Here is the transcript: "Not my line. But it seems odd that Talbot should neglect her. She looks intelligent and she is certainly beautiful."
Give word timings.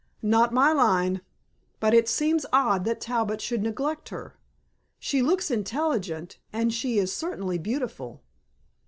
"Not 0.23 0.51
my 0.51 0.73
line. 0.73 1.21
But 1.79 1.93
it 1.93 2.09
seems 2.09 2.47
odd 2.51 2.85
that 2.85 2.99
Talbot 3.01 3.39
should 3.39 3.61
neglect 3.61 4.09
her. 4.09 4.35
She 4.97 5.21
looks 5.21 5.51
intelligent 5.51 6.39
and 6.51 6.73
she 6.73 6.97
is 6.97 7.13
certainly 7.13 7.59
beautiful." 7.59 8.23